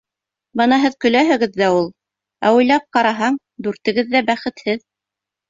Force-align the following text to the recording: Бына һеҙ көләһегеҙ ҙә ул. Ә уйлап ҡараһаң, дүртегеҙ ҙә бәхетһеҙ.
Бына 0.59 0.77
һеҙ 0.83 0.95
көләһегеҙ 1.05 1.53
ҙә 1.63 1.67
ул. 1.81 1.85
Ә 2.49 2.55
уйлап 2.57 2.89
ҡараһаң, 2.99 3.39
дүртегеҙ 3.69 4.11
ҙә 4.17 4.25
бәхетһеҙ. 4.33 4.85